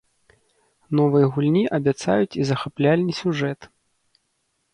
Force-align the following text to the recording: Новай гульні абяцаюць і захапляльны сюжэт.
Новай 0.99 1.25
гульні 1.35 1.63
абяцаюць 1.79 2.37
і 2.41 2.47
захапляльны 2.51 3.11
сюжэт. 3.21 3.59